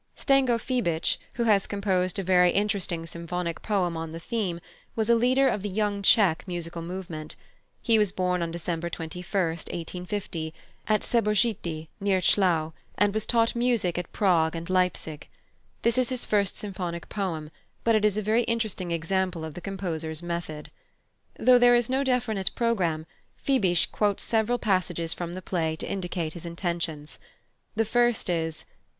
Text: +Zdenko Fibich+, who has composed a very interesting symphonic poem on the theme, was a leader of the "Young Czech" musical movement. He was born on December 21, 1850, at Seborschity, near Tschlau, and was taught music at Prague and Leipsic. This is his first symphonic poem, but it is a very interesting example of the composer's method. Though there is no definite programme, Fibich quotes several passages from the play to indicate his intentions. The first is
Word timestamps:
+Zdenko 0.17 0.59
Fibich+, 0.59 1.19
who 1.33 1.43
has 1.43 1.67
composed 1.67 2.17
a 2.17 2.23
very 2.23 2.49
interesting 2.49 3.05
symphonic 3.05 3.61
poem 3.61 3.95
on 3.95 4.13
the 4.13 4.19
theme, 4.19 4.59
was 4.95 5.11
a 5.11 5.15
leader 5.15 5.47
of 5.47 5.61
the 5.61 5.69
"Young 5.69 6.01
Czech" 6.01 6.43
musical 6.47 6.81
movement. 6.81 7.35
He 7.83 7.99
was 7.99 8.11
born 8.11 8.41
on 8.41 8.49
December 8.49 8.89
21, 8.89 9.21
1850, 9.29 10.55
at 10.87 11.01
Seborschity, 11.01 11.89
near 11.99 12.19
Tschlau, 12.19 12.73
and 12.97 13.13
was 13.13 13.27
taught 13.27 13.55
music 13.55 13.99
at 13.99 14.11
Prague 14.11 14.55
and 14.55 14.71
Leipsic. 14.71 15.29
This 15.83 15.99
is 15.99 16.09
his 16.09 16.25
first 16.25 16.57
symphonic 16.57 17.07
poem, 17.07 17.51
but 17.83 17.93
it 17.93 18.03
is 18.03 18.17
a 18.17 18.23
very 18.23 18.41
interesting 18.45 18.91
example 18.91 19.45
of 19.45 19.53
the 19.53 19.61
composer's 19.61 20.23
method. 20.23 20.71
Though 21.37 21.59
there 21.59 21.75
is 21.75 21.91
no 21.91 22.03
definite 22.03 22.49
programme, 22.55 23.05
Fibich 23.37 23.91
quotes 23.91 24.23
several 24.23 24.57
passages 24.57 25.13
from 25.13 25.35
the 25.35 25.43
play 25.43 25.75
to 25.75 25.87
indicate 25.87 26.33
his 26.33 26.47
intentions. 26.47 27.19
The 27.75 27.85
first 27.85 28.31
is 28.31 28.65